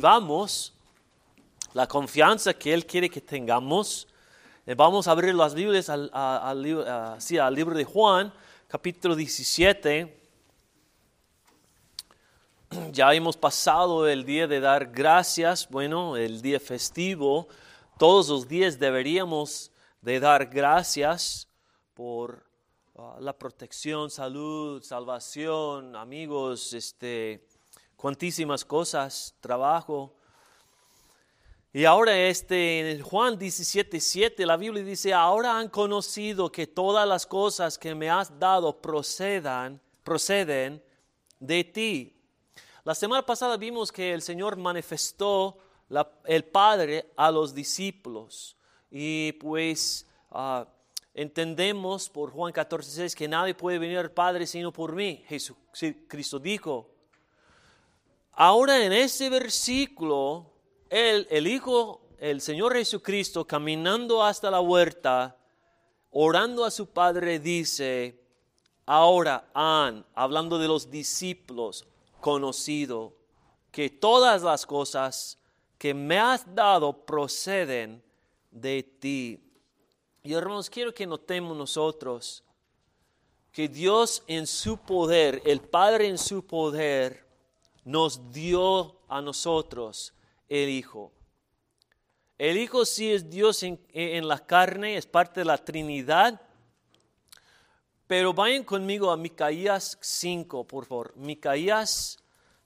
[0.00, 0.72] vamos,
[1.72, 4.06] la confianza que Él quiere que tengamos.
[4.64, 8.32] Eh, Vamos a abrir las Biblias al, libro de Juan,
[8.68, 10.16] capítulo 17.
[12.92, 17.48] Ya hemos pasado el día de dar gracias, bueno, el día festivo.
[17.98, 21.48] Todos los días deberíamos de dar gracias
[21.94, 22.44] por
[22.94, 27.42] ah, la protección, salud, salvación, amigos, este,
[27.98, 30.14] cuantísimas cosas, trabajo.
[31.72, 37.06] Y ahora este, en Juan 17, 7, la Biblia dice, ahora han conocido que todas
[37.06, 40.82] las cosas que me has dado procedan, proceden
[41.40, 42.16] de ti.
[42.84, 45.58] La semana pasada vimos que el Señor manifestó
[46.24, 48.56] el Padre a los discípulos.
[48.92, 50.66] Y pues ah,
[51.12, 55.24] entendemos por Juan 14, 6 que nadie puede venir al Padre sino por mí.
[55.26, 56.97] Jesucristo dijo.
[58.40, 60.46] Ahora en ese versículo,
[60.90, 65.36] él, el Hijo, el Señor Jesucristo, caminando hasta la huerta,
[66.12, 68.16] orando a su Padre, dice,
[68.86, 71.84] ahora han, hablando de los discípulos,
[72.20, 73.12] conocido
[73.72, 75.36] que todas las cosas
[75.76, 78.00] que me has dado proceden
[78.52, 79.42] de ti.
[80.22, 82.44] Y hermanos, quiero que notemos nosotros
[83.50, 87.27] que Dios en su poder, el Padre en su poder,
[87.88, 90.12] nos dio a nosotros
[90.46, 91.10] el Hijo.
[92.36, 96.38] El Hijo sí es Dios en, en la carne, es parte de la Trinidad.
[98.06, 101.16] Pero vayan conmigo a Micaías 5, por favor.
[101.16, 102.18] Micaías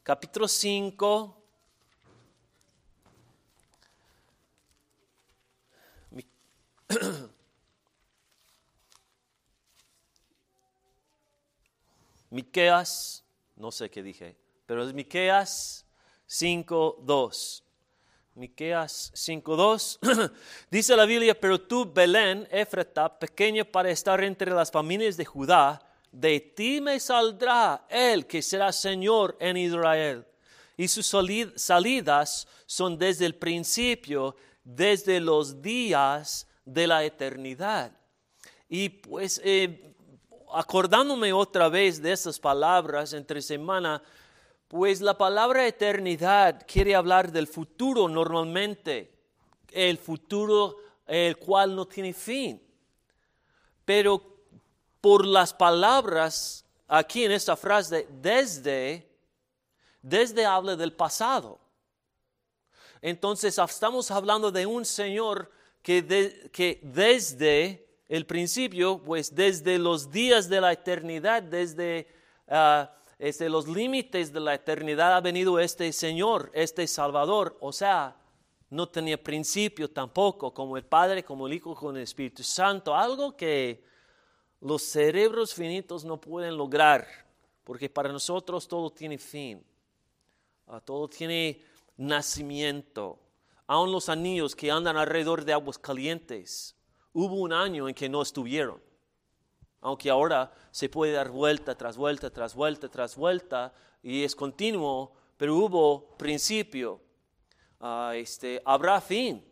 [0.02, 1.40] capítulo 5.
[6.10, 6.26] Mi-
[12.30, 13.22] Miqueas,
[13.54, 15.84] no sé qué dije, pero es Miqueas
[16.28, 17.62] 5:2.
[18.34, 19.98] Miqueas 5:2
[20.70, 25.82] dice la Biblia, pero tú Belén, Éfrata, pequeña para estar entre las familias de Judá,
[26.10, 30.26] de ti me saldrá el que será Señor en Israel.
[30.76, 37.92] Y sus sali- salidas son desde el principio, desde los días de la eternidad.
[38.68, 39.94] Y pues eh,
[40.54, 44.02] acordándome otra vez de esas palabras entre semana,
[44.72, 49.12] pues la palabra eternidad quiere hablar del futuro normalmente,
[49.70, 52.58] el futuro el cual no tiene fin.
[53.84, 54.22] Pero
[54.98, 59.14] por las palabras aquí en esta frase, desde,
[60.00, 61.60] desde habla del pasado.
[63.02, 70.48] Entonces estamos hablando de un Señor que, que desde el principio, pues desde los días
[70.48, 72.08] de la eternidad, desde,
[72.48, 72.90] ah,
[73.22, 77.56] desde los límites de la eternidad ha venido este Señor, este Salvador.
[77.60, 78.16] O sea,
[78.68, 82.96] no tenía principio tampoco, como el Padre, como el Hijo, con el Espíritu Santo.
[82.96, 83.84] Algo que
[84.60, 87.06] los cerebros finitos no pueden lograr,
[87.62, 89.64] porque para nosotros todo tiene fin.
[90.66, 91.62] Ah, todo tiene
[91.96, 93.20] nacimiento.
[93.68, 96.74] Aun los anillos que andan alrededor de aguas calientes,
[97.12, 98.82] hubo un año en que no estuvieron.
[99.82, 105.12] Aunque ahora se puede dar vuelta tras vuelta, tras vuelta, tras vuelta, y es continuo,
[105.36, 107.00] pero hubo principio.
[107.80, 109.44] Ah, este, habrá fin.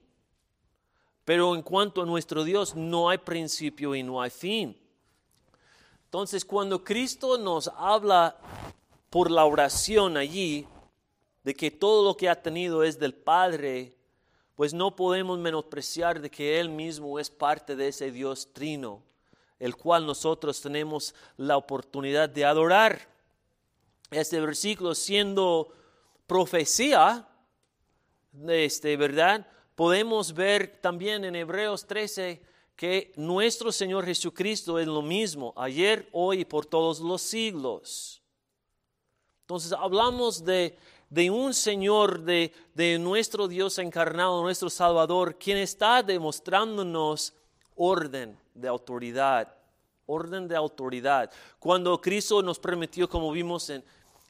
[1.24, 4.80] Pero en cuanto a nuestro Dios, no hay principio y no hay fin.
[6.04, 8.36] Entonces, cuando Cristo nos habla
[9.10, 10.66] por la oración allí,
[11.42, 13.96] de que todo lo que ha tenido es del Padre,
[14.54, 19.02] pues no podemos menospreciar de que Él mismo es parte de ese Dios trino,
[19.60, 23.08] el cual nosotros tenemos la oportunidad de adorar.
[24.10, 25.72] Este versículo siendo
[26.26, 27.28] profecía,
[28.48, 29.46] este, ¿verdad?
[29.76, 32.42] Podemos ver también en Hebreos 13
[32.74, 38.22] que nuestro Señor Jesucristo es lo mismo, ayer, hoy y por todos los siglos.
[39.42, 40.78] Entonces hablamos de,
[41.10, 47.34] de un Señor, de, de nuestro Dios encarnado, nuestro Salvador, quien está demostrándonos
[47.82, 49.48] orden de autoridad,
[50.04, 51.30] orden de autoridad.
[51.58, 53.82] Cuando Cristo nos permitió, como vimos en,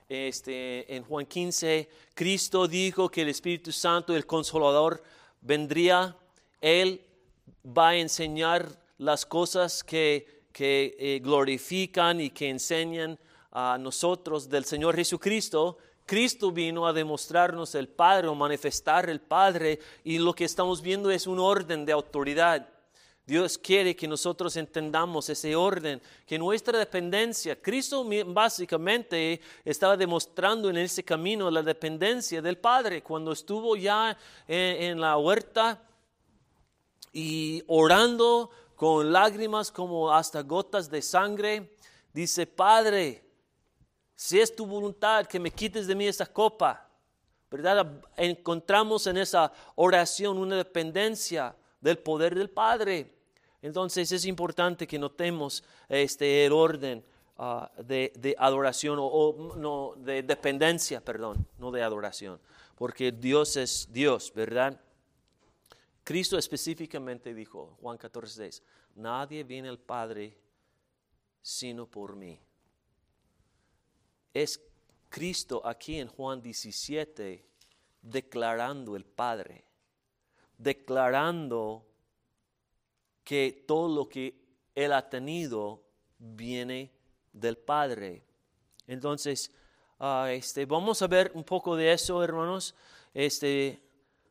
[0.09, 5.03] este, en Juan 15, Cristo dijo que el Espíritu Santo, el Consolador,
[5.41, 6.17] vendría,
[6.61, 7.05] Él
[7.67, 8.69] va a enseñar
[8.99, 13.19] las cosas que, que eh, glorifican y que enseñan
[13.51, 15.77] a nosotros del Señor Jesucristo.
[16.07, 21.11] Cristo vino a demostrarnos el Padre o manifestar el Padre y lo que estamos viendo
[21.11, 22.69] es un orden de autoridad.
[23.31, 30.79] Dios quiere que nosotros entendamos ese orden, que nuestra dependencia, Cristo básicamente estaba demostrando en
[30.79, 34.19] ese camino la dependencia del Padre cuando estuvo ya
[34.49, 35.81] en, la huerta
[37.13, 41.77] y orando con lágrimas como hasta gotas de sangre,
[42.13, 43.25] dice, Padre,
[44.17, 46.85] si es tu voluntad que me quites de mí esta copa,
[47.49, 48.03] ¿verdad?
[48.17, 53.20] Encontramos en esa oración una dependencia del poder del Padre.
[53.63, 57.05] Entonces es importante que notemos este, el orden
[57.37, 62.41] ah, de, adoración o, no, de dependencia, perdón, no de adoración,
[62.75, 64.81] porque Dios es Dios, ¿verdad?
[66.03, 68.63] Cristo específicamente dijo, Juan 14, 6,
[68.97, 70.37] nadie viene al Padre
[71.43, 72.39] sino por mí.
[74.33, 74.61] Es
[75.09, 77.45] Cristo aquí en Juan 17
[78.03, 79.65] declarando el Padre,
[80.57, 81.90] declarando
[83.31, 84.35] que todo lo que
[84.75, 85.85] Él ha tenido
[86.19, 86.91] viene
[87.33, 88.25] del Padre.
[88.89, 89.53] Entonces,
[90.01, 92.75] ah, este, vamos a ver un poco de eso, hermanos.
[93.15, 93.89] Este,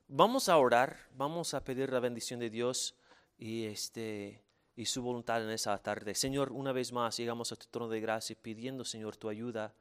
[0.10, 2.94] vamos a orar, vamos a pedir la bendición de Dios
[3.38, 4.44] y, este,
[4.76, 6.14] y su voluntad en esa tarde.
[6.14, 9.74] Señor, una vez más llegamos a tu trono de gracia pidiendo, Señor, tu ayuda,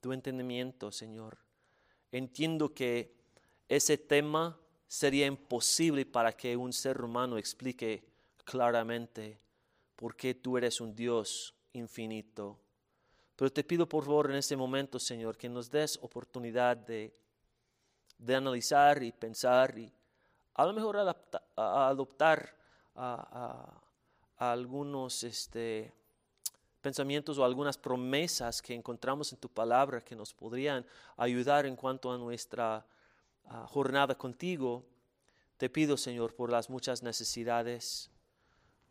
[0.00, 1.36] tu entendimiento, Señor.
[2.10, 3.14] Entiendo que
[3.68, 8.08] ese tema sería imposible para que un ser humano explique
[8.48, 9.38] claramente
[9.94, 12.58] por qué tú eres un Dios infinito.
[13.36, 17.14] Pero te pido por favor en este momento, Señor, que nos des oportunidad de,
[18.16, 19.92] de analizar y pensar y
[20.54, 20.96] a lo mejor
[21.56, 22.56] adoptar
[24.38, 25.92] algunos este,
[26.80, 30.86] pensamientos o algunas promesas que encontramos en tu palabra que nos podrían
[31.16, 32.84] ayudar en cuanto a nuestra
[33.66, 34.84] jornada contigo.
[35.58, 38.10] Te pido, Señor, por las muchas necesidades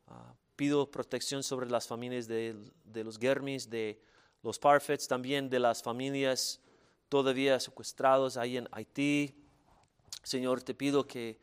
[0.07, 2.55] Ah, pido protección sobre las familias de,
[2.93, 4.01] los Germis, de
[4.41, 6.61] los Parfets, también de las familias
[7.09, 9.35] todavía secuestrados ahí en Haití.
[10.23, 11.39] Señor, te pido que,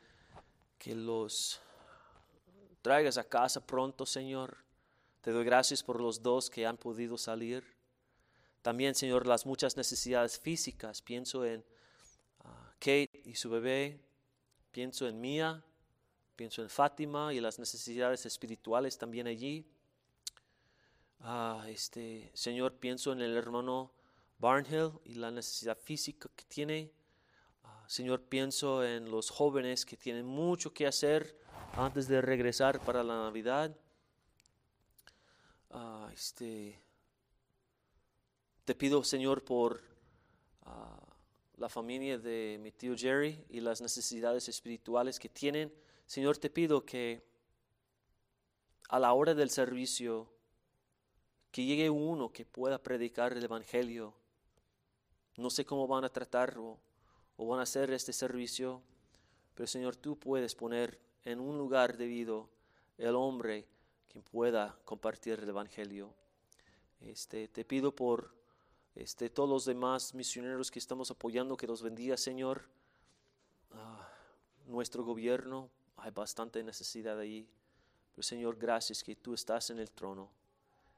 [0.78, 1.60] que los
[2.82, 4.56] traigas a casa pronto, Señor.
[5.20, 7.64] Te doy gracias por los dos que han podido salir.
[8.62, 11.02] También, Señor, las muchas necesidades físicas.
[11.02, 11.64] Pienso en
[12.44, 14.00] ah, Kate y su bebé.
[14.70, 15.62] Pienso en Mía
[16.36, 19.64] Pienso en Fátima y las necesidades espirituales también allí.
[21.20, 23.92] Ah, este, Señor, pienso en el hermano
[24.38, 26.90] Barnhill y la necesidad física que tiene.
[27.62, 31.38] Ah, Señor, pienso en los jóvenes que tienen mucho que hacer
[31.74, 33.76] antes de regresar para la Navidad.
[35.70, 36.80] Ah, este,
[38.64, 39.94] te pido, Señor, por
[41.56, 45.72] la familia de mi tío Jerry y las necesidades espirituales que tienen.
[46.06, 47.22] Señor, te pido que
[48.88, 50.28] a la hora del servicio,
[51.50, 54.14] que llegue uno que pueda predicar el Evangelio.
[55.36, 56.78] No sé cómo van a tratar o,
[57.38, 58.82] van a hacer este servicio,
[59.54, 62.48] pero Señor, tú puedes poner en un lugar debido
[62.98, 63.66] el hombre
[64.08, 66.12] que pueda compartir el Evangelio.
[67.00, 68.34] Este, te pido por
[68.94, 72.68] este, todos los demás misioneros que estamos apoyando, que los bendiga, Señor,
[73.72, 74.08] ah,
[74.66, 75.70] nuestro gobierno,
[76.04, 77.48] hay bastante necesidad ahí.
[78.12, 80.30] Pero Señor, gracias que tú estás en el trono.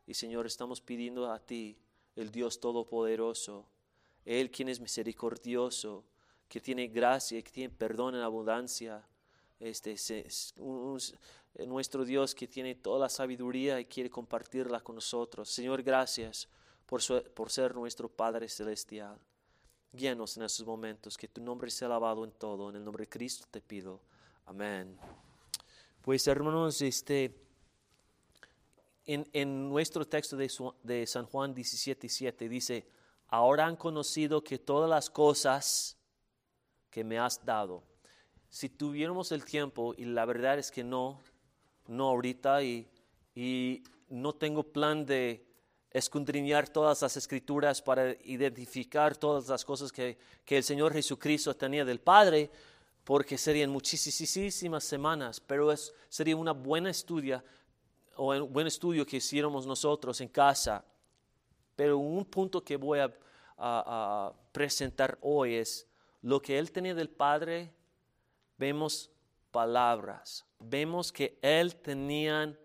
[0.05, 1.79] Y Señor, estamos pidiendo a ti,
[2.17, 3.67] el Dios Todopoderoso,
[4.25, 6.05] Él quien es misericordioso,
[6.49, 9.07] que tiene gracia, que tiene perdón en abundancia.
[9.61, 10.55] Este, es
[11.67, 15.49] nuestro Dios que tiene toda la sabiduría y quiere compartirla con nosotros.
[15.49, 16.49] Señor, gracias
[16.85, 17.01] por,
[17.33, 19.19] por ser nuestro Padre Celestial.
[19.93, 22.71] Guíanos en esos momentos, que tu nombre sea alabado en todo.
[22.71, 24.01] En el nombre de Cristo te pido.
[24.49, 24.97] Amén.
[26.03, 27.37] Pues hermanos, este,
[29.05, 30.49] en, nuestro texto de,
[30.85, 32.87] de San Juan 17, dice,
[33.27, 35.97] ahora han conocido que todas las cosas
[36.91, 37.83] que me has dado,
[38.49, 41.19] si tuviéramos el tiempo, y la verdad es que no,
[41.89, 42.89] no ahorita, y,
[43.35, 45.45] y no tengo plan de
[45.91, 51.85] escudriñar todas las escrituras para identificar todas las cosas que, que el Señor Jesucristo tenía
[51.85, 52.49] del Padre,
[53.07, 57.45] porque serían muchísimas semanas, pero es, sería una buena estudia
[58.17, 60.85] o un buen estudio que hiciéramos nosotros en casa.
[61.77, 65.87] Pero un punto que voy a, presentar hoy es
[66.21, 67.73] lo que él tenía del Padre,
[68.59, 69.09] vemos
[69.53, 72.59] palabras, vemos que él tenía,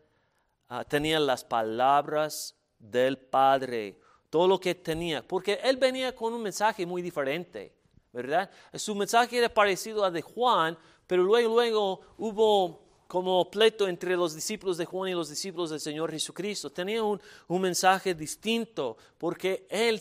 [0.70, 4.00] ah, tenía las palabras del Padre,
[4.32, 7.81] todo lo que tenía, porque él venía con un mensaje muy diferente.
[8.14, 8.50] ¿Verdad?
[8.74, 10.78] Su mensaje era parecido a de Juan,
[11.08, 15.82] pero luego, luego hubo como pleito entre los discípulos de Juan y los discípulos del
[15.82, 16.70] Señor Jesucristo.
[16.70, 20.00] Tenía un, un mensaje distinto porque él,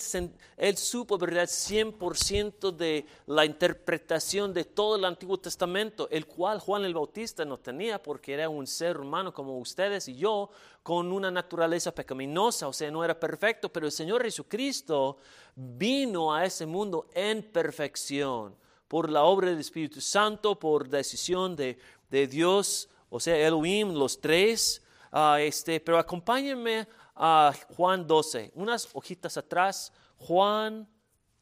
[0.57, 6.85] él supo, ¿verdad?, 100% de la interpretación de todo el Antiguo Testamento, el cual Juan
[6.85, 10.49] el Bautista no tenía porque era un ser humano como ustedes y yo,
[10.85, 15.17] con una naturaleza pecaminosa, o sea, no era perfecto, pero el Señor Jesucristo
[15.57, 18.55] vino a ese mundo en perfección
[18.87, 21.77] por la obra del Espíritu Santo, por decisión de,
[22.09, 24.83] de Dios o sea, Elohim, los tres.
[25.13, 26.87] Uh, este, pero acompáñenme
[27.17, 30.89] a Juan 12, unas hojitas atrás, Juan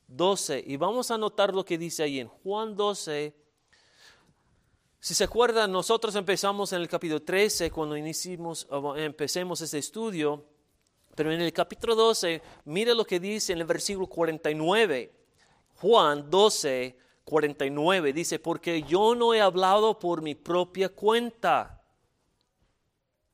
[0.08, 3.34] 12, y vamos a notar lo que dice ahí en Juan 12.
[4.98, 10.44] Si se acuerdan, nosotros empezamos en el capítulo 13 cuando iniciamos, empecemos este estudio,
[11.14, 15.12] pero en el capítulo 12, mire lo que dice en el versículo 49.
[15.76, 16.98] Juan 12,
[17.28, 21.84] 49 dice, porque yo no he hablado por mi propia cuenta.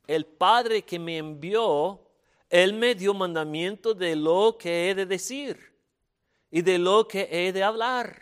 [0.08, 2.00] El Padre que me envió,
[2.50, 5.78] Él me dio mandamiento de lo que he de decir
[6.50, 8.20] y de lo que he de hablar.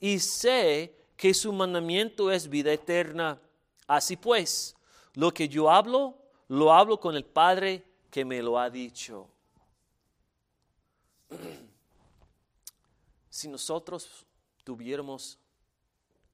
[0.00, 3.40] Y sé que su mandamiento es vida eterna.
[3.86, 4.74] Así pues,
[5.12, 9.28] lo que yo hablo, lo hablo con el Padre que me lo ha dicho.
[13.30, 14.24] Si nosotros
[14.64, 15.38] tuviéramos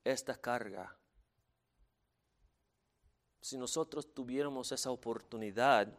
[0.04, 0.96] esta carga,
[3.40, 5.92] si nosotros tuviéramos esa oportunidad,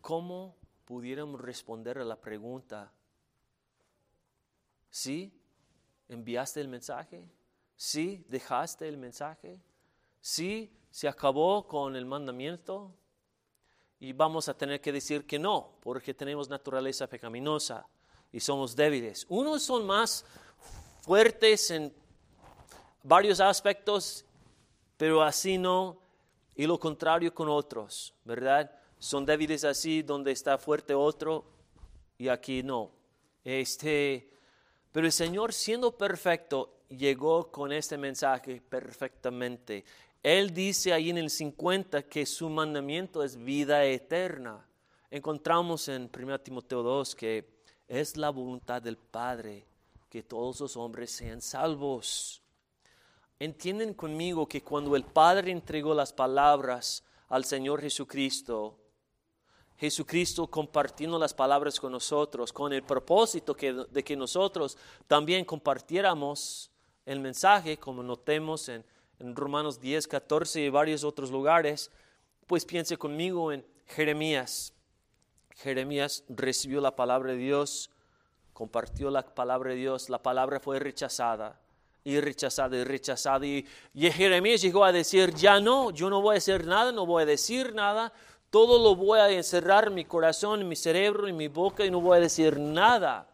[0.00, 2.92] ¿cómo pudiéramos responder a la pregunta?
[4.90, 5.32] ¿Sí?
[6.08, 7.28] ¿Enviaste el mensaje?
[7.76, 8.24] ¿Sí?
[8.28, 9.60] ¿Dejaste el mensaje?
[10.20, 10.72] ¿Sí?
[10.90, 12.94] ¿Se acabó con el mandamiento?
[14.00, 17.86] Y vamos a tener que decir que no, porque tenemos naturaleza pecaminosa
[18.32, 19.26] y somos débiles.
[19.28, 20.24] Unos son más
[21.00, 21.92] fuertes en
[23.02, 24.24] varios aspectos,
[24.96, 25.98] pero así no,
[26.54, 28.70] y lo contrario con otros, ¿verdad?
[28.98, 31.44] Son débiles así donde está fuerte otro
[32.18, 32.90] y aquí no.
[33.44, 34.30] Este,
[34.92, 39.84] pero el Señor siendo perfecto llegó con este mensaje perfectamente.
[40.22, 44.66] Él dice ahí en el 50 que su mandamiento es vida eterna.
[45.10, 49.64] Encontramos en 1 Timoteo 2 que es la voluntad del Padre
[50.10, 52.42] que todos los hombres sean salvos.
[53.38, 58.76] Entienden conmigo que cuando el Padre entregó las palabras al Señor Jesucristo,
[59.76, 66.72] Jesucristo compartiendo las palabras con nosotros, con el propósito de que nosotros también compartiéramos
[67.06, 68.84] el mensaje, como notemos en
[69.20, 71.90] en Romanos 10, 14 y varios otros lugares,
[72.46, 74.72] pues piense conmigo en Jeremías.
[75.56, 77.90] Jeremías recibió la palabra de Dios,
[78.52, 81.60] compartió la palabra de Dios, la palabra fue rechazada
[82.04, 83.44] y rechazada y rechazada.
[83.44, 87.06] Y, y, Jeremías llegó a decir, ya no, yo no voy a hacer nada, no
[87.06, 88.12] voy a decir nada,
[88.50, 91.90] todo lo voy a encerrar en mi corazón, en mi cerebro, en mi boca y
[91.90, 93.28] no voy a decir nada.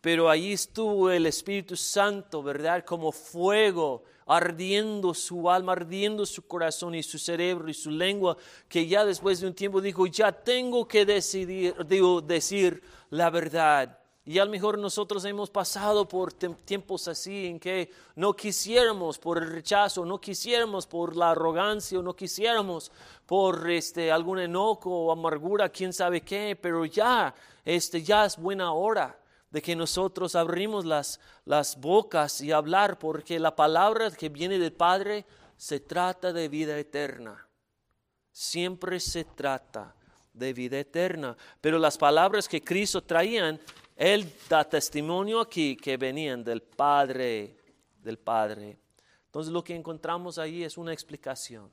[0.00, 2.84] Pero ahí estuvo el Espíritu Santo, ¿verdad?
[2.84, 8.36] Como fuego ardiendo su alma, ardiendo su corazón y su cerebro y su lengua,
[8.68, 13.98] que ya después de un tiempo dijo, ya tengo que decidir, digo, decir la verdad.
[14.26, 19.36] Y a lo mejor nosotros hemos pasado por tiempos así en que no quisiéramos por
[19.36, 22.90] el rechazo, no quisiéramos por la arrogancia, no quisiéramos
[23.26, 27.34] por este, algún enojo o amargura, quién sabe qué, pero ya,
[27.66, 29.14] este, ya es buena hora
[29.54, 34.72] de que nosotros abrimos las, las bocas y hablar, porque la palabra que viene del
[34.72, 35.24] Padre
[35.56, 37.46] se trata de vida eterna.
[38.32, 39.94] Siempre se trata
[40.32, 41.36] de vida eterna.
[41.60, 43.60] Pero las palabras que Cristo traían,
[43.94, 47.56] Él da testimonio aquí que venían del Padre,
[48.02, 48.80] del Padre.
[49.26, 51.70] Entonces lo que encontramos ahí es una explicación,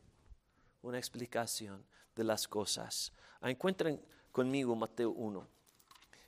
[0.83, 1.83] una explicación
[2.15, 3.11] de las cosas.
[3.41, 3.99] Encuentren
[4.31, 5.60] conmigo Mateo 1.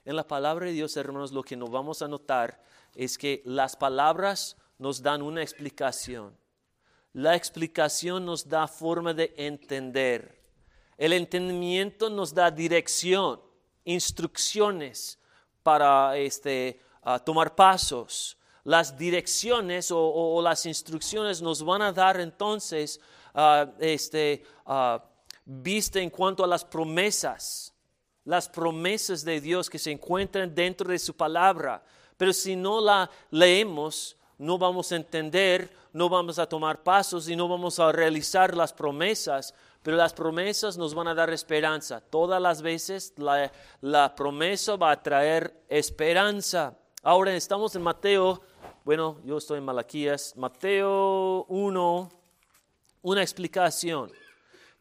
[0.06, 2.62] En la palabra de Dios, hermanos, lo que nos vamos a notar
[2.94, 6.38] es que las palabras nos dan una explicación.
[7.14, 10.42] La explicación nos da forma de entender.
[10.98, 13.42] El entendimiento nos da dirección,
[13.86, 15.20] instrucciones
[15.62, 16.82] para este,
[17.26, 18.38] tomar pasos.
[18.66, 23.00] Las direcciones o, las instrucciones nos van a dar entonces
[23.34, 24.44] uh, este,
[25.46, 27.73] vista en cuanto a las promesas
[28.26, 31.84] las promesas de Dios que se encuentran dentro de su palabra.
[32.18, 37.36] Pero si no la leemos, no vamos a entender, no vamos a tomar pasos y
[37.36, 39.54] no vamos a realizar las promesas.
[39.82, 42.02] Pero las promesas nos van a dar esperanza.
[42.02, 43.52] Todas las veces la,
[43.82, 46.78] la promesa va a traer esperanza.
[47.02, 48.42] Ahora estamos en Mateo
[48.86, 52.12] bueno, yo estoy en Malaquías, Mateo 1,
[53.02, 54.12] una explicación.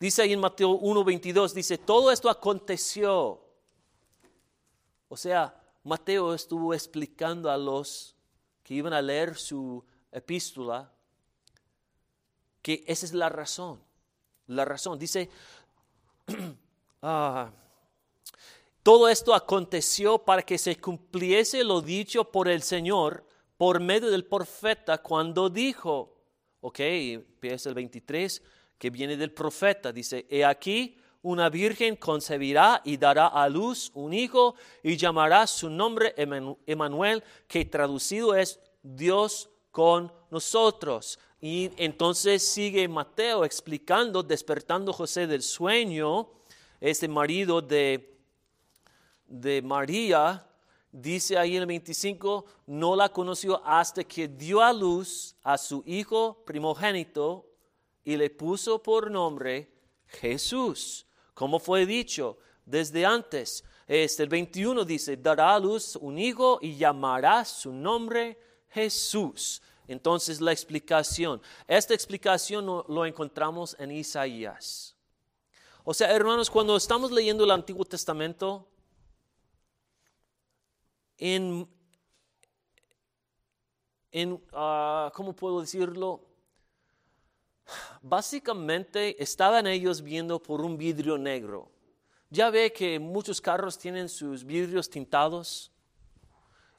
[0.02, 3.40] Dice ahí en Mateo 1.22, dice, todo esto aconteció.
[5.08, 5.54] O sea,
[5.84, 8.16] Mateo estuvo explicando a los
[8.64, 10.92] que iban a leer su epístola
[12.62, 13.80] que esa es la razón.
[14.48, 14.98] La razón.
[14.98, 15.30] Dice,
[17.02, 17.52] ah,
[18.82, 23.24] todo esto aconteció para que se cumpliese lo dicho por el Señor
[23.56, 26.12] por medio del profeta cuando dijo,
[26.60, 28.42] ok, empieza el 23,
[28.82, 29.92] que viene del profeta.
[29.92, 35.70] Dice, he aquí, una virgen concebirá y dará a luz un hijo y llamará su
[35.70, 36.12] nombre
[36.66, 41.20] Emanuel, que traducido es Dios con nosotros.
[41.40, 46.30] Y entonces sigue Mateo explicando, despertando José del sueño,
[46.80, 48.18] este marido de,
[49.28, 50.44] de María,
[50.90, 55.84] dice ahí en el 25, no la conoció hasta que dio a luz a su
[55.86, 57.46] hijo primogénito
[58.04, 59.72] y le puso por nombre
[60.06, 63.64] Jesús, como fue dicho desde antes.
[63.86, 69.62] Este, el 21 dice, dará a luz un hijo y llamará su nombre Jesús.
[69.88, 74.96] Entonces la explicación, esta explicación lo encontramos en Isaías.
[75.84, 78.68] O sea, hermanos, cuando estamos leyendo el Antiguo Testamento,
[81.18, 81.68] en,
[84.12, 86.31] en ah, ¿cómo puedo decirlo?
[88.00, 91.70] Básicamente estaban ellos viendo por un vidrio negro.
[92.30, 95.70] Ya ve que muchos carros tienen sus vidrios tintados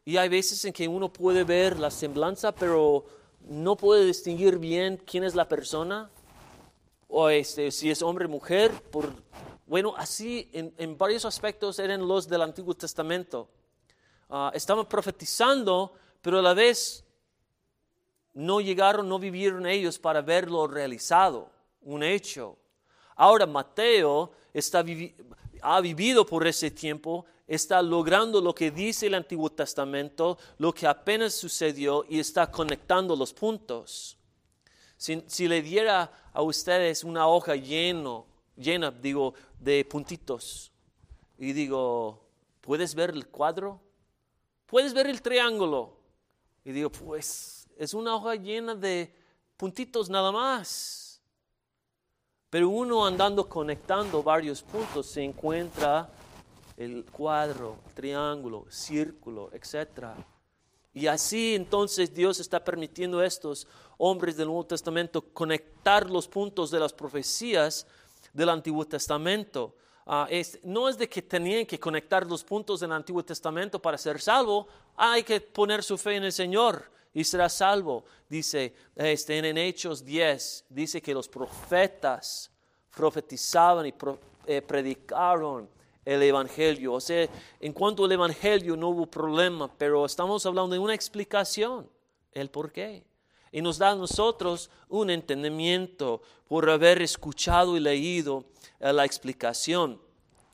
[0.06, 3.06] y hay veces en que uno puede ver la semblanza, pero
[3.42, 6.10] no puede distinguir bien quién es la persona
[7.08, 8.72] o este, si es hombre o mujer.
[8.92, 9.14] Por,
[9.66, 13.50] bueno, así en, varios aspectos eran los del Antiguo Testamento.
[14.30, 17.06] Uh, estaban profetizando, pero a la vez
[18.34, 21.50] no llegaron, no vivieron ellos para verlo realizado,
[21.82, 22.58] un hecho.
[23.16, 24.84] Ahora Mateo está
[25.62, 30.86] ha vivido por ese tiempo, está logrando lo que dice el Antiguo Testamento, lo que
[30.86, 34.18] apenas sucedió y está conectando los puntos.
[34.98, 40.72] Si, le diera a ustedes una hoja lleno, llena, digo, de puntitos
[41.38, 42.26] y digo,
[42.62, 43.82] ¿puedes ver el cuadro?
[44.66, 45.98] ¿Puedes ver el triángulo?
[46.64, 49.14] Y digo, pues es una hoja llena de
[49.58, 51.22] puntitos nada más.
[52.50, 56.10] Pero uno andando conectando varios puntos se encuentra
[56.78, 60.10] el cuadro, triángulo, círculo, etc.
[60.94, 66.70] Y así entonces Dios está permitiendo a estos hombres del Nuevo Testamento conectar los puntos
[66.70, 67.88] de las profecías
[68.34, 69.76] del Antiguo Testamento.
[70.06, 70.28] Ah,
[70.64, 74.68] no es de que tenían que conectar los puntos del Antiguo Testamento para ser salvo,
[74.96, 78.04] hay que poner su fe en el Señor y será salvo.
[78.28, 82.52] Dice este, en Hechos 10, dice que los profetas
[82.94, 83.94] profetizaban y
[84.46, 85.70] eh, predicaron
[86.04, 86.94] el Evangelio.
[86.94, 87.28] O sea,
[87.60, 91.90] en cuanto al Evangelio no hubo problema, pero estamos hablando de una explicación,
[92.34, 93.04] el por qué.
[93.54, 98.44] Y nos da a nosotros un entendimiento por haber escuchado y leído
[98.82, 100.02] eh, la explicación.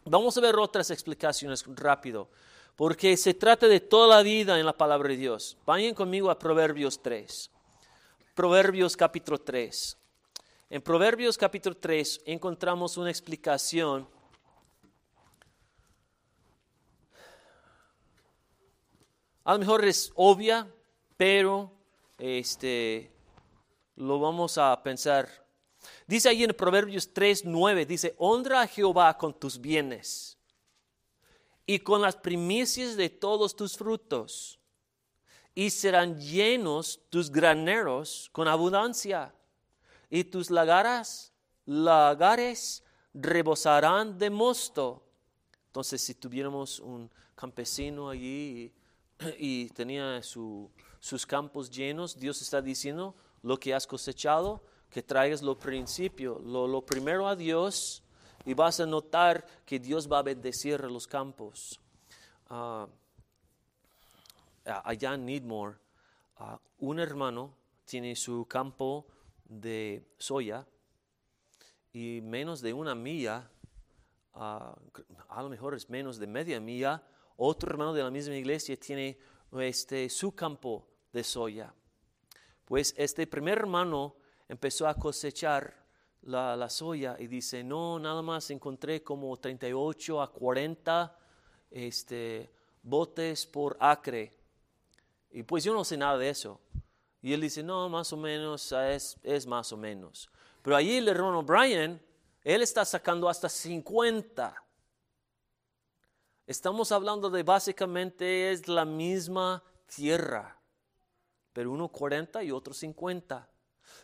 [0.06, 2.30] Vamos a ver otras explicaciones rápido
[2.76, 5.58] porque se trata de toda la vida en la palabra de Dios.
[5.66, 7.50] Vayan conmigo a Proverbios 3.
[8.36, 9.98] Proverbios capítulo 3.
[10.70, 14.08] En Proverbios capítulo 3 encontramos una explicación
[19.44, 20.68] a lo mejor es obvia,
[21.18, 21.79] pero
[22.20, 23.12] este,
[23.96, 25.30] lo vamos a pensar.
[26.06, 30.38] Dice ahí en Proverbios 3, 9, dice, honra a Jehová con tus bienes
[31.66, 34.60] y con las primicias de todos tus frutos,
[35.54, 39.34] y serán llenos tus graneros con abundancia,
[40.10, 41.32] y tus lagaras,
[41.66, 45.06] lagares rebosarán de mosto.
[45.68, 48.74] Entonces, si tuviéramos un campesino allí
[49.38, 50.18] y, tenía
[51.00, 56.68] sus campos llenos, Dios está diciendo lo que has cosechado, que traigas lo principio, lo,
[56.68, 58.04] lo primero a Dios
[58.46, 61.80] y vas a notar que Dios va a bendecir los campos.
[62.50, 62.88] Ah,
[64.66, 65.78] allá en Needmore,
[66.38, 67.54] ah, un hermano
[67.86, 69.06] tiene su campo
[69.46, 70.66] de soya
[71.94, 73.50] y menos de una milla,
[74.34, 74.76] ah,
[75.30, 77.04] a lo mejor es menos de media milla,
[77.38, 79.18] otro hermano de la misma iglesia tiene
[79.58, 81.74] este, su campo de soya.
[82.66, 84.16] Pues este primer hermano
[84.48, 85.74] empezó a cosechar
[86.24, 91.18] la, soya y dice, no, nada más encontré como 38 a 40
[91.72, 92.50] este,
[92.84, 94.34] botes por acre.
[95.32, 96.60] Y pues yo no sé nada de eso.
[97.22, 100.30] Y él dice, no, más o menos, es, es más o menos.
[100.62, 102.02] Pero allí el hermano Brian,
[102.44, 104.64] él está sacando hasta 50.
[106.50, 110.60] Estamos hablando de básicamente es la misma tierra,
[111.54, 113.48] pero uno 40 y otro 50.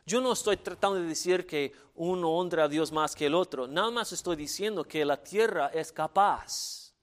[0.05, 3.65] Yo no estoy tratando de decir que uno honra a Dios más que el otro,
[3.65, 6.93] nada más estoy diciendo que la tierra es capaz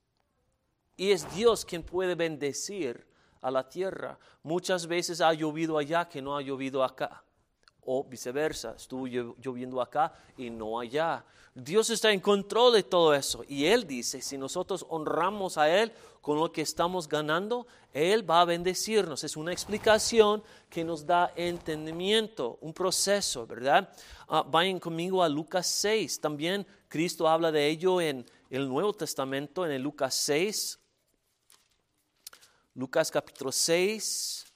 [0.96, 3.04] y es Dios quien puede bendecir
[3.40, 4.20] a la tierra.
[4.44, 7.24] Muchas veces ha llovido allá que no ha llovido acá
[7.84, 11.24] o viceversa, estuvo lloviendo acá y no allá.
[11.54, 15.92] Dios está en control de todo eso y Él dice, si nosotros honramos a Él
[16.22, 19.24] con lo que estamos ganando, Él va a bendecirnos.
[19.24, 23.92] Es una explicación que nos da entendimiento, un proceso, ¿verdad?
[24.28, 29.66] Ah, vayan conmigo a Lucas 6, también Cristo habla de ello en el Nuevo Testamento,
[29.66, 30.78] en el Lucas 6.
[32.74, 34.46] Lucas capítulo 6.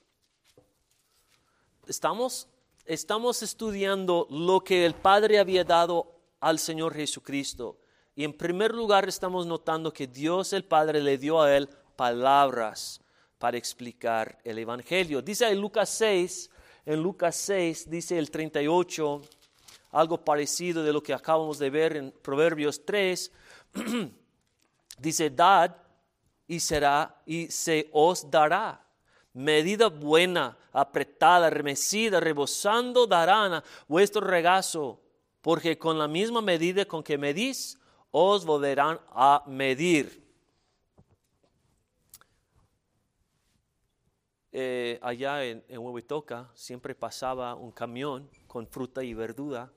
[1.87, 2.49] Estamos
[2.87, 7.79] estamos estudiando lo que el Padre había dado al Señor Jesucristo.
[8.15, 13.01] Y en primer lugar estamos notando que Dios el Padre le dio a él palabras
[13.39, 15.21] para explicar el Evangelio.
[15.21, 16.51] Dice en Lucas 6,
[16.87, 19.23] en Lucas 6 dice el 38,
[19.91, 23.33] algo parecido de lo que acabamos de ver en Proverbios 3,
[24.99, 25.77] dice, dad
[26.47, 28.86] y será y se os dará
[29.37, 34.99] medida buena, apretada, remecida, rebosando darán vuestro regazo,
[35.43, 37.79] porque con la misma medida con que medís,
[38.11, 40.25] os volverán a medir.
[44.53, 49.71] Eh, allá en, en Huehuetoca siempre pasaba un camión con fruta y verdura,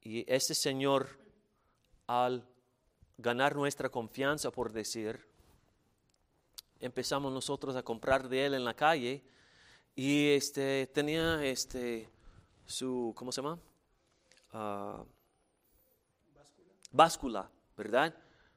[0.00, 1.10] y ese señor,
[2.06, 2.48] al
[3.18, 5.29] ganar nuestra confianza, por decir,
[6.80, 9.22] empezamos nosotros a comprar de él en la calle
[9.94, 12.08] y este, tenía este,
[12.66, 13.58] su, ¿cómo se llama?
[14.52, 15.04] Uh,
[16.90, 17.50] báscula.
[17.80, 18.14] ¿verdad?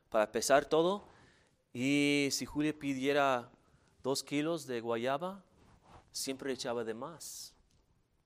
[0.09, 1.07] Para pesar todo.
[1.71, 3.49] Y si Julia pidiera
[4.03, 5.41] dos kilos de guayaba,
[6.11, 7.53] siempre echaba de más.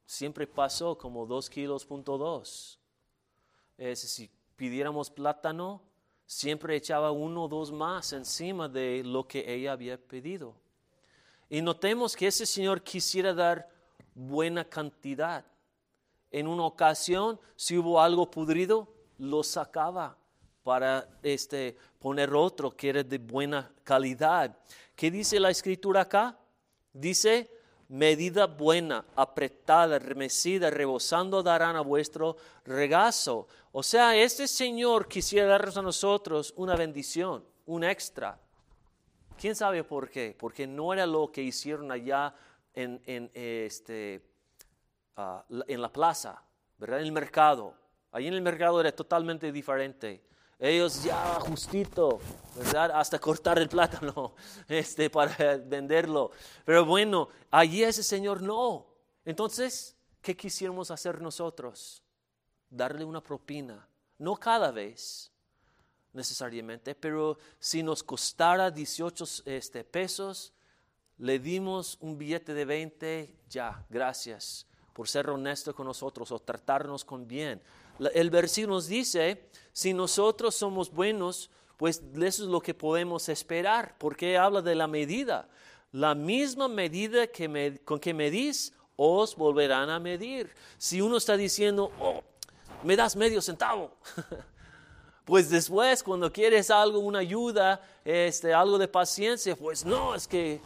[0.08, 2.80] Siempre pasó como dos kilos punto dos.
[3.94, 5.84] si pidiéramos plátano,
[6.28, 10.54] siempre echaba uno o dos más encima de lo que ella había pedido.
[11.50, 13.70] Y notemos que ese señor quisiera dar
[14.14, 15.46] buena cantidad.
[16.30, 20.18] En una ocasión, si hubo algo pudrido, lo sacaba
[20.64, 24.58] para este, poner otro que era de buena calidad.
[24.96, 26.38] ¿Qué dice la escritura acá?
[26.92, 27.50] Dice,
[27.90, 33.48] medida buena, apretada, remecida, rebosando darán a vuestro regazo.
[33.72, 38.40] O sea, este Señor quisiera darnos a nosotros una bendición, un extra.
[39.40, 40.36] ¿Quién sabe por qué?
[40.38, 42.34] Porque no era lo que hicieron allá
[42.74, 44.22] en, este,
[45.16, 46.44] ah, en la plaza,
[46.78, 47.00] ¿verdad?
[47.00, 47.74] En el mercado.
[48.12, 50.27] Allí en el mercado era totalmente diferente.
[50.60, 52.20] Ellos ya justito,
[52.56, 52.92] ¿verdad?
[52.96, 54.34] Hasta cortar el plátano
[54.68, 56.32] este, para venderlo.
[56.66, 58.88] Pero bueno, allí ese Señor no.
[59.24, 62.02] Entonces, ¿qué quisiéramos hacer nosotros?
[62.70, 63.88] Darle una propina.
[64.18, 65.32] No cada vez
[66.14, 70.54] necesariamente, pero si nos costara 18 este, pesos,
[71.20, 77.06] le dimos un billete de 20, ya, gracias por ser honesto con nosotros o tratarnos
[77.06, 77.62] con bien.
[78.14, 83.94] El versículo nos dice, si nosotros somos buenos, pues eso es lo que podemos esperar,
[84.00, 85.48] porque habla de la medida.
[85.92, 90.52] La misma medida que con que medís, os volverán a medir.
[90.80, 92.24] Si uno está diciendo, oh,
[92.82, 93.92] me das medio centavo,
[95.26, 100.60] pues después cuando quieres algo, una ayuda, este, algo de paciencia, pues no, es que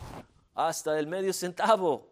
[0.55, 2.07] hasta el medio centavo,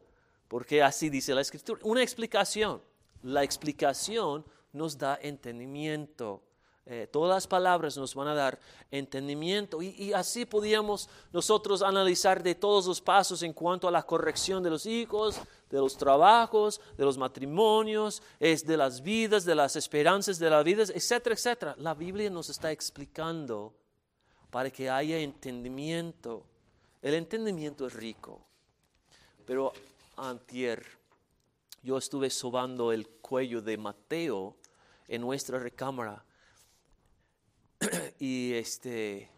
[0.50, 1.80] porque así dice la escritura.
[1.86, 2.82] Una explicación.
[3.24, 6.44] La explicación nos da entendimiento.
[6.92, 12.56] Eh, todas las palabras nos van a dar entendimiento y, así podíamos nosotros analizar de
[12.56, 17.06] todos los pasos en cuanto a la corrección de los hijos, de los trabajos, de
[17.06, 21.76] los matrimonios, es de las vidas, de las esperanzas de la vida, etcétera, etcétera.
[21.78, 23.72] La Biblia nos está explicando
[24.50, 26.44] para que haya entendimiento.
[27.04, 28.42] El entendimiento es rico,
[29.46, 29.74] pero
[30.18, 30.84] antier
[31.84, 34.56] yo estuve sobando el cuello de Mateo
[35.08, 36.26] en nuestra recámara.
[38.20, 39.30] Y este,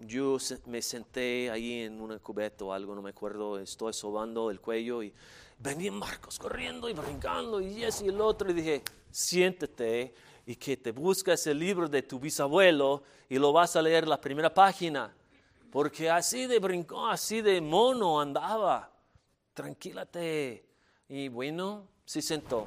[0.00, 4.60] yo me senté ahí en un cubeta o algo, no me acuerdo, estoy sobando el
[4.60, 5.12] cuello y
[5.58, 10.76] venían Marcos corriendo y brincando y ese y el otro y dije, siéntate y que
[10.76, 15.14] te buscas el libro de tu bisabuelo y lo vas a leer la primera página.
[15.70, 18.92] porque así de brincó, así de mono andaba.
[19.54, 20.66] Tranquilate.
[21.08, 22.66] Y bueno, se sentó.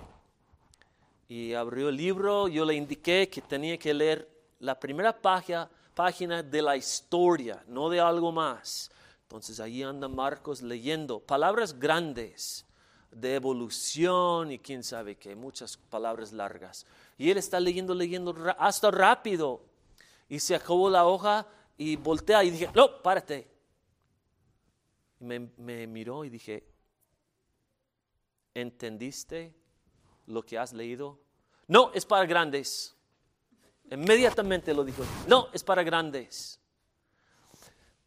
[1.27, 6.41] Y abrió el libro, yo le indiqué que tenía que leer la primera página, página
[6.43, 8.91] de la historia, no de algo más.
[9.23, 12.65] Entonces ahí anda Marcos leyendo palabras grandes
[13.11, 16.85] de evolución y quién sabe qué, muchas palabras largas.
[17.17, 19.61] Y él está leyendo, leyendo hasta rápido.
[20.27, 23.47] Y se acabó la hoja y voltea y dije, no, párate.
[25.19, 26.67] me, me miró y dije,
[28.53, 29.53] ¿entendiste
[30.25, 31.19] lo que has leído?
[31.67, 32.94] No, es para grandes.
[33.91, 36.59] Inmediatamente lo dijo, no, es para grandes.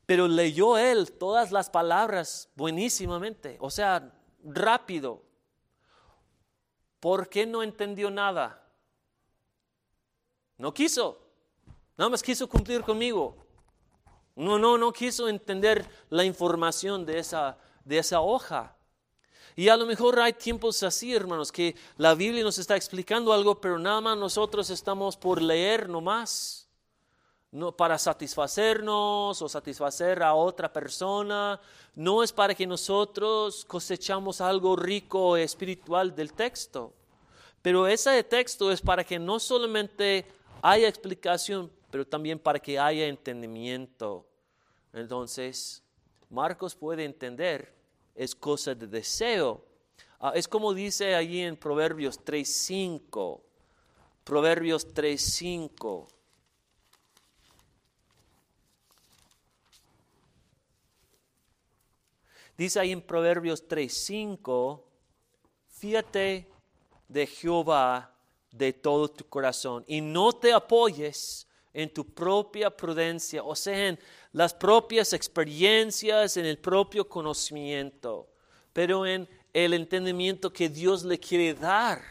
[0.06, 4.12] Pero leyó él todas las palabras buenísimamente, o sea,
[4.42, 5.22] rápido.
[7.00, 8.64] ¿Por qué no entendió nada?
[10.56, 11.20] No quiso.
[11.96, 13.36] Nada más quiso cumplir conmigo.
[14.34, 18.77] No, no, no quiso entender la información de esa, de esa hoja.
[19.59, 23.61] Y a lo mejor hay tiempos así, hermanos, que la Biblia nos está explicando algo,
[23.61, 26.68] pero nada más nosotros estamos por leer nomás.
[27.51, 31.61] No para satisfacernos o satisfacer a otra persona.
[31.97, 36.92] No es para que nosotros cosechamos algo rico espiritual del texto.
[37.61, 40.25] Pero ese texto es para que no solamente
[40.62, 44.25] haya explicación, pero también para que haya entendimiento.
[44.92, 45.83] Entonces,
[46.31, 47.77] Marcos puede entender,
[48.18, 49.64] es cosa de deseo.
[50.20, 53.40] Ah, es como dice allí en Proverbios 3.5.
[54.24, 56.09] Proverbios 3.5.
[62.59, 64.83] Dice ahí en Proverbios 3.5,
[65.68, 66.50] fíjate
[67.07, 68.12] de Jehová
[68.50, 71.47] de todo tu corazón y no te apoyes
[71.78, 74.00] en tu propia prudencia, o sea, en
[74.32, 78.28] las propias experiencias, en el propio conocimiento,
[78.72, 82.02] pero en el entendimiento que Dios le quiere dar.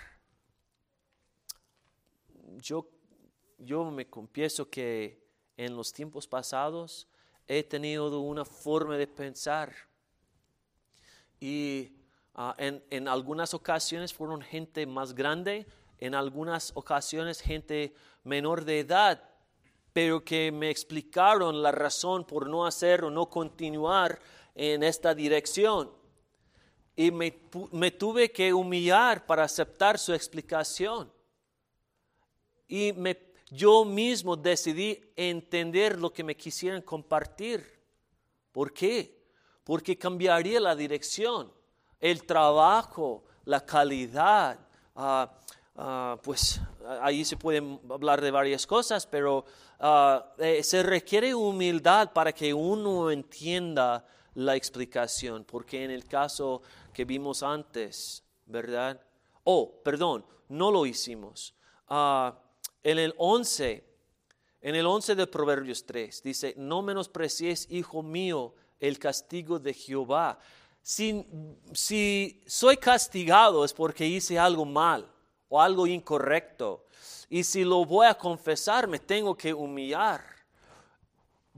[2.62, 2.88] Yo,
[3.58, 5.22] yo me confieso que
[5.58, 7.06] en los tiempos pasados
[7.46, 9.76] he tenido una forma de pensar
[11.42, 11.92] y
[12.36, 18.80] ah, en, en algunas ocasiones fueron gente más grande, en algunas ocasiones gente menor de
[18.80, 19.34] edad,
[19.98, 24.20] pero que me explicaron la razón por no hacer o no continuar
[24.54, 25.92] en esta dirección.
[26.96, 27.32] Y me,
[27.90, 31.12] tuve que humillar para aceptar su explicación.
[32.68, 33.18] Y me,
[33.50, 37.66] yo mismo decidí entender lo que me quisieran compartir.
[38.52, 39.20] ¿Por qué?
[39.64, 41.52] Porque cambiaría la dirección,
[42.00, 44.60] el trabajo, la calidad.
[44.94, 45.26] Uh,
[45.80, 46.60] Ah, pues
[47.04, 47.62] ahí se puede
[47.92, 49.46] hablar de varias cosas, pero
[49.80, 56.64] ah, eh, se requiere humildad para que uno entienda la explicación, porque en el caso
[56.92, 59.00] que vimos antes, ¿verdad?
[59.44, 61.54] Oh, perdón, no lo hicimos.
[61.88, 62.36] Ah,
[62.82, 63.84] en el 11,
[64.62, 70.40] en el 11 de Proverbios 3, dice, no menosprecies, hijo mío, el castigo de Jehová.
[70.82, 75.08] si soy castigado es porque hice algo mal
[75.50, 76.86] o algo incorrecto.
[77.30, 80.38] Y si lo voy a confesar, me tengo que humillar.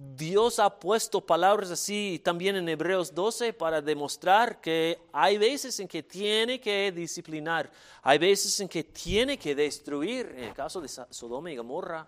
[0.02, 5.90] Dios ha puesto palabras así también en Hebreos 12 para demostrar que hay veces en
[5.90, 7.70] que tiene que disciplinar,
[8.02, 12.08] hay veces en que tiene que destruir, en el caso de Sodoma y Gomorra,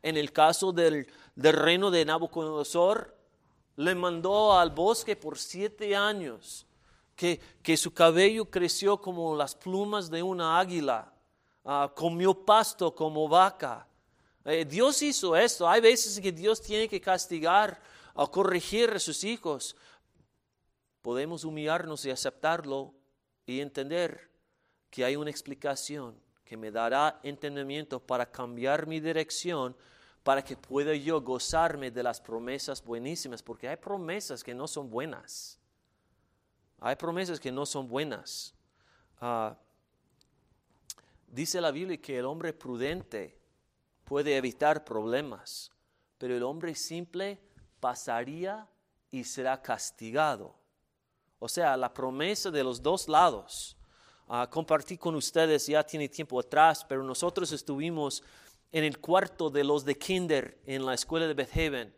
[0.00, 3.16] en el caso del, reino de Nabucodonosor,
[3.76, 6.66] le mandó al bosque por siete años,
[7.16, 11.13] que, que su cabello creció como las plumas de una águila
[11.64, 13.86] Ah, comió pasto como vaca.
[14.44, 15.68] Eh, Dios hizo esto.
[15.68, 17.80] Hay veces que Dios tiene que castigar
[18.14, 19.74] o corregir a sus hijos.
[21.00, 22.94] Podemos humillarnos y aceptarlo
[23.46, 24.30] y entender
[24.90, 29.74] que hay una explicación que me dará entendimiento para cambiar mi dirección,
[30.22, 34.90] para que pueda yo gozarme de las promesas buenísimas, porque hay promesas que no son
[34.90, 35.58] buenas.
[36.80, 38.54] Hay promesas que no son buenas.
[39.20, 39.56] Ah,
[41.34, 43.36] Dice la Biblia que el hombre prudente
[44.04, 45.72] puede evitar problemas,
[46.16, 47.40] pero el hombre simple
[47.80, 48.68] pasaría
[49.10, 50.54] y será castigado.
[51.40, 53.76] O sea, la promesa de los dos lados.
[54.28, 58.22] Ah, compartí con ustedes ya tiene tiempo atrás, pero nosotros estuvimos
[58.70, 61.92] en el cuarto de los de Kinder en la escuela de Beth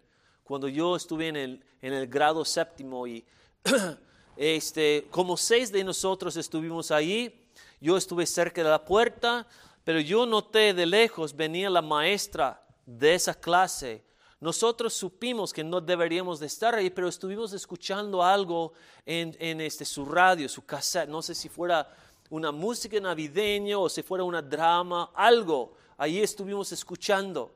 [0.44, 3.22] cuando yo estuve en el, en el grado séptimo y
[4.38, 7.45] este, como seis de nosotros estuvimos ahí
[7.81, 9.47] yo estuve cerca de la puerta,
[9.85, 14.05] pero yo noté de lejos venía la maestra de esa clase
[14.39, 18.73] Nosotros supimos que no deberíamos de estar ahí, pero estuvimos escuchando algo
[19.05, 21.89] en, en este, su radio, su cassette, no sé si fuera
[22.29, 25.75] una música navideña o si fuera una drama, algo.
[25.97, 27.55] Ahí estuvimos escuchando.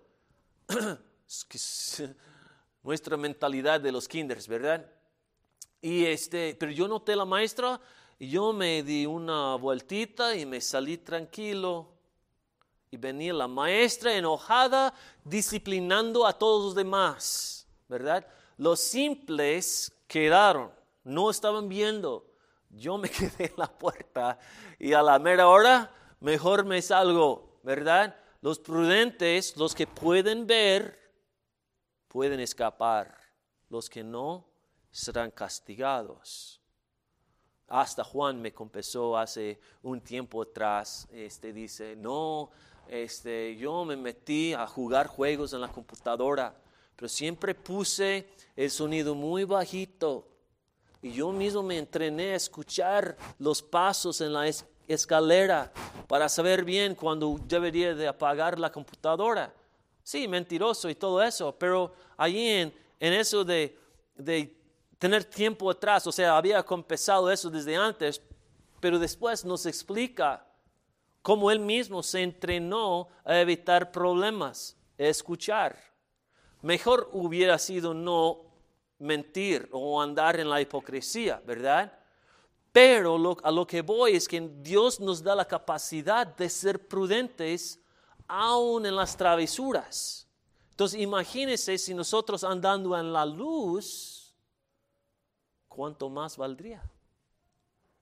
[2.82, 4.86] nuestra mentalidad de los kinders, ¿verdad?
[5.80, 7.80] Y este, pero yo noté la maestra
[8.20, 11.88] y yo me di una vueltita y me salí tranquilo.
[12.90, 14.92] Y venía la maestra enojada,
[15.24, 18.26] disciplinando a todos los demás, ¿verdad?
[18.58, 20.70] Los simples quedaron,
[21.02, 22.26] no estaban viendo.
[22.68, 24.38] Yo me quedé en la puerta
[24.78, 28.14] y a la mera hora mejor me salgo, ¿verdad?
[28.42, 30.98] Los prudentes, los que pueden ver,
[32.06, 33.18] pueden escapar.
[33.70, 34.46] Los que no
[34.90, 36.59] serán castigados.
[37.70, 42.50] Hasta Juan me confesó hace un tiempo atrás, este dice, no,
[42.88, 46.52] este, yo me metí a jugar juegos en la computadora,
[46.96, 50.26] pero siempre puse el sonido muy bajito
[51.00, 54.50] y yo mismo me entrené a escuchar los pasos en la
[54.88, 55.72] escalera
[56.08, 59.54] para saber bien cuándo debería de apagar la computadora.
[60.02, 63.78] Sí, mentiroso y todo eso, pero allí en, en eso de,
[64.16, 64.59] de
[65.00, 68.20] tener tiempo atrás, o sea, había compensado eso desde antes,
[68.80, 70.46] pero después nos explica
[71.22, 75.74] cómo él mismo se entrenó a evitar problemas, a escuchar.
[76.60, 78.42] Mejor hubiera sido no
[78.98, 81.98] mentir o andar en la hipocresía, ¿verdad?
[82.70, 87.80] Pero a lo que voy es que Dios nos da la capacidad de ser prudentes
[88.28, 90.28] aún en las travesuras.
[90.72, 94.09] Entonces imagínense si nosotros andando en la luz,
[95.80, 96.82] ¿cuánto más valdría?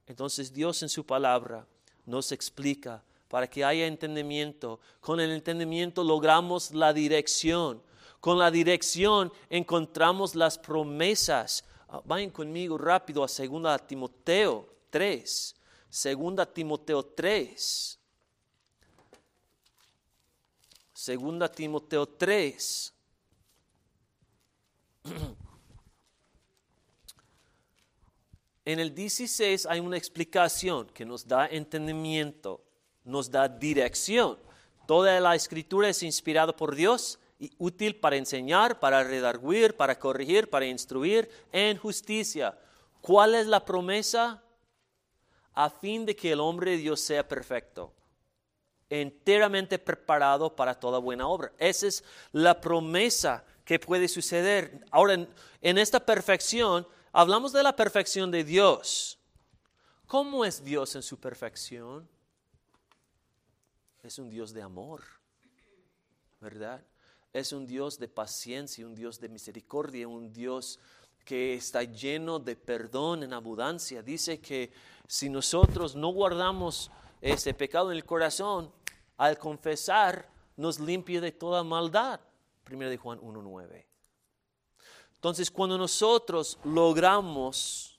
[0.05, 1.65] Entonces Dios en su palabra
[2.07, 4.81] nos explica para que haya entendimiento.
[4.99, 7.81] Con el entendimiento logramos la dirección.
[8.19, 11.65] Con la dirección encontramos las promesas.
[11.89, 15.55] Ah, vayan conmigo rápido a 2 Timoteo 3.
[15.89, 17.99] 2 Timoteo 3.
[21.07, 22.95] 2 Timoteo 3.
[28.69, 32.63] En el 16 hay una explicación que nos da entendimiento,
[33.03, 34.39] nos da dirección.
[34.87, 40.51] Toda la escritura es inspirada por Dios y útil para enseñar, para redarguir, para corregir,
[40.51, 42.59] para instruir en justicia.
[43.01, 44.43] ¿Cuál es la promesa?
[45.55, 47.95] A fin de que el hombre de Dios sea perfecto,
[48.91, 51.51] enteramente preparado para toda buena obra.
[51.57, 54.85] Esa es la promesa que puede suceder.
[54.91, 55.27] Ahora,
[55.63, 59.19] en esta perfección, hablamos de la perfección de Dios.
[60.07, 62.09] ¿Cómo es Dios en su perfección?
[64.03, 65.03] Es un Dios de amor,
[66.41, 66.83] ¿verdad?
[67.33, 70.79] Es un Dios de paciencia, un Dios de misericordia, un Dios
[71.25, 74.03] que está lleno de perdón en abundancia.
[74.03, 74.73] Dice que
[75.07, 76.91] si nosotros no guardamos
[77.21, 78.73] ese pecado en el corazón,
[79.19, 82.21] al confesar, nos limpia de toda maldad.
[82.65, 83.88] Primero de Juan 1.9.
[85.19, 87.99] Entonces, cuando nosotros logramos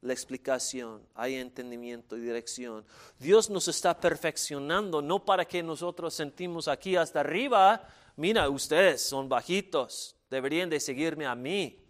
[0.00, 2.84] la explicación, hay entendimiento y dirección,
[3.16, 9.28] Dios nos está perfeccionando, no para que nosotros sentimos aquí hasta arriba, mira, ustedes son
[9.28, 11.80] bajitos, deberían de seguirme a mí.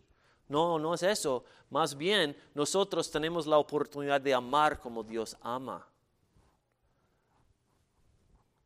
[0.49, 1.45] No, no es eso.
[1.71, 5.89] Más bien, nosotros tenemos la oportunidad de amar como Dios ama.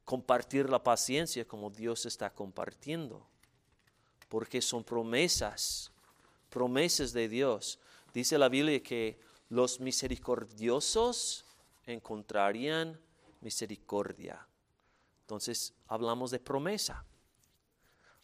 [0.04, 3.30] Compartir la paciencia como Dios está compartiendo
[4.30, 5.90] porque son promesas,
[6.48, 7.80] promesas de Dios.
[8.14, 11.44] Dice la Biblia que los misericordiosos
[11.84, 12.98] encontrarían
[13.40, 14.46] misericordia.
[15.22, 17.04] Entonces hablamos de promesa.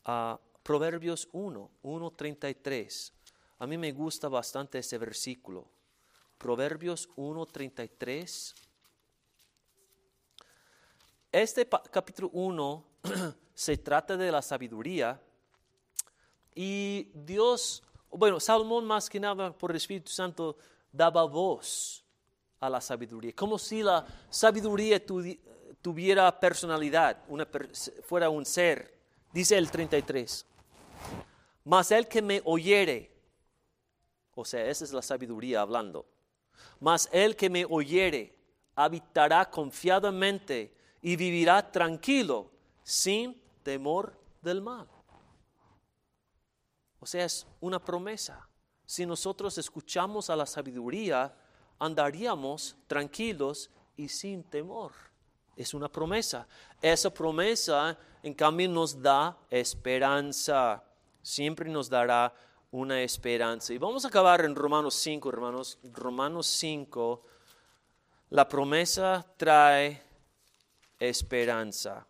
[0.06, 3.12] Uh, Proverbios 1, 1.33.
[3.58, 5.68] A mí me gusta bastante ese versículo.
[6.38, 8.54] Proverbios 1.33.
[11.32, 12.84] Este capítulo 1
[13.54, 15.20] se trata de la sabiduría
[16.56, 20.56] y Dios, bueno, Salomón más que nada por el Espíritu Santo
[20.90, 22.02] daba voz
[22.58, 25.04] a la sabiduría, como si la sabiduría
[25.82, 27.18] tuviera personalidad,
[28.02, 28.96] fuera un ser.
[29.30, 30.46] Dice el 33,
[31.64, 33.12] mas el que me oyere,
[34.34, 36.06] o sea, esa es la sabiduría hablando,
[36.80, 38.34] mas el que me oyere
[38.74, 42.50] habitará confiadamente y vivirá tranquilo,
[42.82, 44.88] sin temor del mal.
[47.00, 48.48] O sea, es una promesa.
[48.84, 51.34] Si nosotros escuchamos a la sabiduría,
[51.78, 54.92] andaríamos tranquilos y sin temor.
[55.56, 56.46] Es una promesa.
[56.80, 60.82] Esa promesa, en cambio, nos da esperanza.
[61.22, 62.32] siempre nos dará
[62.70, 63.72] una esperanza.
[63.72, 65.78] Y vamos a acabar en Romanos 5, hermanos.
[65.82, 67.24] Romanos 5,
[68.30, 70.02] la promesa trae
[70.98, 72.06] esperanza.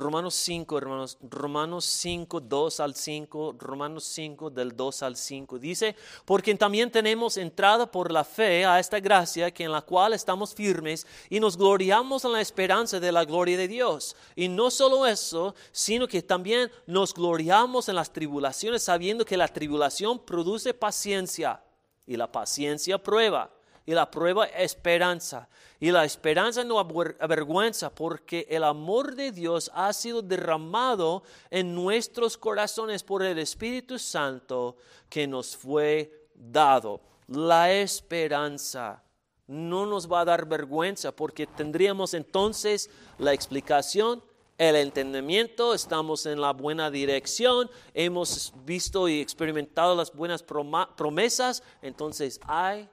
[0.00, 5.58] Romanos 5, hermanos, Romanos 5, 2 al 5, Romanos 5 del 2 al 5.
[5.58, 5.94] Dice,
[6.24, 10.54] porque también tenemos entrada por la fe a esta gracia que en la cual estamos
[10.54, 14.16] firmes y nos gloriamos en la esperanza de la gloria de Dios.
[14.34, 19.48] Y no solo eso, sino que también nos gloriamos en las tribulaciones sabiendo que la
[19.48, 21.62] tribulación produce paciencia
[22.06, 23.50] y la paciencia prueba
[23.90, 25.48] y la prueba esperanza.
[25.80, 32.38] Y la esperanza no avergüenza porque el amor de Dios ha sido derramado en nuestros
[32.38, 34.76] corazones por el Espíritu Santo
[35.08, 37.00] que nos fue dado.
[37.26, 39.02] La esperanza
[39.48, 44.22] no nos va a dar vergüenza porque tendríamos entonces la explicación,
[44.56, 52.38] el entendimiento, estamos en la buena dirección, hemos visto y experimentado las buenas promesas, entonces
[52.46, 52.88] hay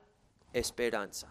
[0.53, 1.27] esperanza,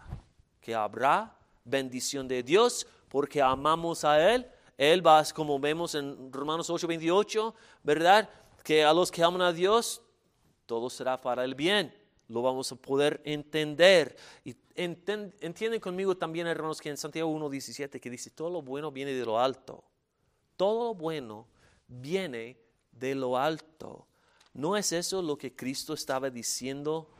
[0.61, 4.47] que habrá bendición de Dios porque amamos a Él.
[4.77, 8.29] Él va, como vemos en Romanos 8, 28, ¿verdad?
[8.63, 10.03] Que a los que aman a Dios,
[10.67, 11.95] todo será para el bien.
[12.29, 14.17] Lo vamos a poder entender.
[14.45, 18.91] Y entienden conmigo también, hermanos, que en Santiago 1, 17, que dice, todo lo bueno
[18.91, 19.85] viene de lo alto.
[20.57, 21.47] Todo lo bueno
[21.87, 22.59] viene
[22.93, 24.07] de lo alto.
[24.53, 27.11] ¿No es eso lo que Cristo estaba diciendo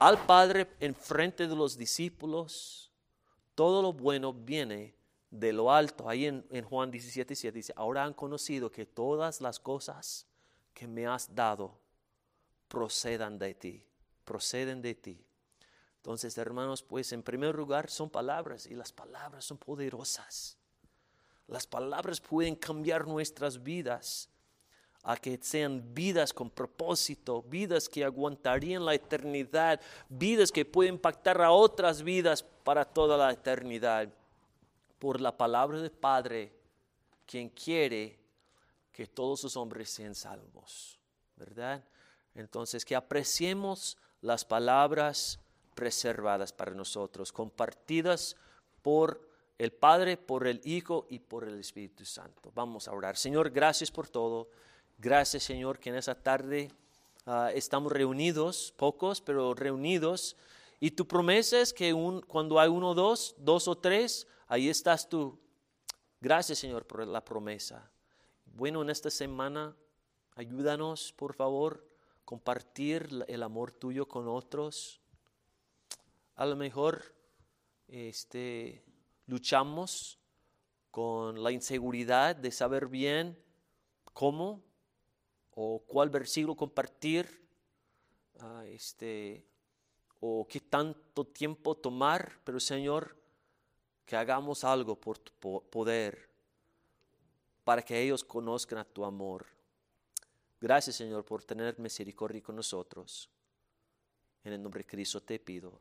[0.00, 2.90] al Padre en frente de los discípulos,
[3.54, 4.94] todo lo bueno viene
[5.30, 6.08] de lo alto.
[6.08, 10.26] Ahí en, Juan 17, 7 dice, ahora han conocido que todas las cosas
[10.72, 11.78] que me has dado
[12.66, 13.84] procedan de ti,
[14.24, 15.22] proceden de ti.
[15.96, 20.56] Entonces, hermanos, pues en primer lugar son palabras y las palabras son poderosas.
[21.46, 24.30] Las palabras pueden cambiar nuestras vidas
[25.02, 31.40] a que sean vidas con propósito, vidas que aguantarían la eternidad, vidas que pueden impactar
[31.40, 34.08] a otras vidas para toda la eternidad.
[34.98, 36.52] Por la palabra del Padre,
[37.26, 38.18] quien quiere
[38.92, 40.98] que todos sus hombres sean salvos,
[41.36, 41.82] ¿verdad?
[42.34, 45.40] Entonces, que apreciemos las palabras
[45.74, 48.36] preservadas para nosotros, compartidas
[48.82, 49.26] por
[49.56, 52.50] el Padre, por el Hijo y por el Espíritu Santo.
[52.54, 53.16] Vamos a orar.
[53.16, 54.48] Señor, gracias por todo.
[55.02, 56.70] Gracias Señor que en esa tarde
[57.24, 60.36] ah, estamos reunidos, pocos, pero reunidos.
[60.78, 65.08] Y tu promesa es que un, cuando hay uno dos, dos o tres, ahí estás
[65.08, 65.40] tú.
[66.20, 67.90] Gracias Señor por la promesa.
[68.44, 69.74] Bueno, en esta semana,
[70.34, 71.82] ayúdanos, por favor,
[72.26, 75.00] compartir el amor tuyo con otros.
[76.36, 77.14] A lo mejor
[77.88, 78.84] este,
[79.24, 80.18] luchamos
[80.90, 83.42] con la inseguridad de saber bien
[84.12, 84.68] cómo
[85.62, 87.46] o cuál versículo compartir,
[88.38, 89.44] ah, este,
[90.18, 93.14] o qué tanto tiempo tomar, pero Señor,
[94.06, 95.32] que hagamos algo por tu
[95.68, 96.30] poder
[97.62, 99.46] para que ellos conozcan a tu amor.
[100.58, 103.28] Gracias Señor por tener misericordia con nosotros.
[104.42, 105.78] En el nombre de Cristo te pido.